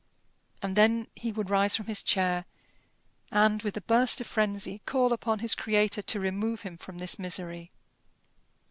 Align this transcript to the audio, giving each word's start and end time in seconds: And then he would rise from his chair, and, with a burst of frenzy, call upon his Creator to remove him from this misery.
And 0.63 0.75
then 0.75 1.09
he 1.13 1.31
would 1.31 1.51
rise 1.51 1.75
from 1.75 1.85
his 1.85 2.01
chair, 2.01 2.45
and, 3.31 3.61
with 3.61 3.77
a 3.77 3.81
burst 3.81 4.19
of 4.19 4.25
frenzy, 4.25 4.81
call 4.87 5.13
upon 5.13 5.37
his 5.37 5.53
Creator 5.53 6.01
to 6.01 6.19
remove 6.19 6.61
him 6.61 6.75
from 6.75 6.97
this 6.97 7.19
misery. 7.19 7.69